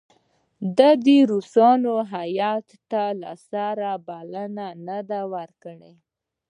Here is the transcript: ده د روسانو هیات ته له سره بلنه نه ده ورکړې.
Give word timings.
ده 0.77 0.89
د 1.05 1.07
روسانو 1.31 1.93
هیات 2.13 2.67
ته 2.91 3.03
له 3.21 3.31
سره 3.51 3.89
بلنه 4.07 4.67
نه 4.87 4.99
ده 5.09 5.21
ورکړې. 5.33 5.93